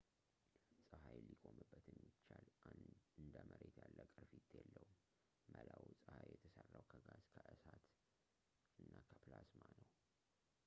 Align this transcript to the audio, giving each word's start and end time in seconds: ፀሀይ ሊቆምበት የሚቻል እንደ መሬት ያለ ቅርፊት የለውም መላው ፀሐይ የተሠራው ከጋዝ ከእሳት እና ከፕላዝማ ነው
ፀሀይ 0.89 1.19
ሊቆምበት 1.25 1.85
የሚቻል 1.89 2.45
እንደ 3.21 3.35
መሬት 3.49 3.75
ያለ 3.83 3.97
ቅርፊት 4.15 4.47
የለውም 4.57 4.95
መላው 5.55 5.83
ፀሐይ 6.05 6.25
የተሠራው 6.37 6.83
ከጋዝ 6.93 7.27
ከእሳት 7.35 7.83
እና 8.83 8.93
ከፕላዝማ 9.09 9.63
ነው 9.77 9.87